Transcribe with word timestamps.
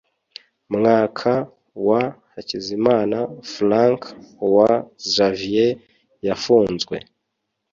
mwaka 0.75 1.31
wa 1.87 2.01
hakizimana 2.33 3.17
franc 3.51 4.01
ois 4.51 4.75
xavier 5.13 5.71
yafunzwe 6.27 6.97